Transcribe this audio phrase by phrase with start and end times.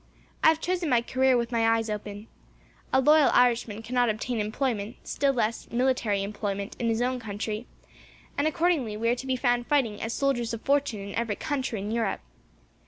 [0.43, 2.25] I have chosen my career with my eyes open.
[2.91, 7.67] A loyal Irishman cannot obtain employment, still less military employment, in his own country,
[8.35, 11.81] and accordingly, we are to be found fighting as soldiers of fortune in every country
[11.81, 12.21] in Europe.